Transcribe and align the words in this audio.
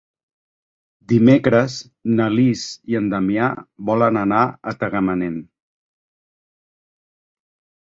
Dimecres 1.11 1.75
na 2.19 2.27
Lis 2.37 2.63
i 2.93 2.97
en 3.01 3.11
Damià 3.13 3.51
volen 3.91 4.19
anar 4.23 4.41
a 4.73 4.75
Tagamanent. 4.81 5.39